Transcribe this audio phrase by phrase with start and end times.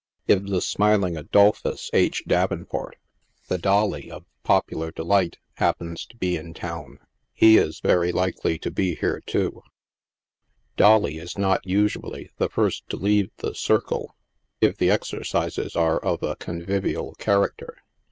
[0.27, 2.23] If the smiling Adolphus H.
[2.25, 2.97] Davenport—
[3.49, 4.67] the" Dolly" of popu HAUNTS OF TIIE ACTORS.
[4.79, 6.97] 67 lar delight— happens to be in town,
[7.39, 9.61] ho is very likely to be here, too."
[10.75, 14.15] Dolly' 7 is not, usually, the first to leave the circle,
[14.59, 17.77] if the exercises are of a convivial character.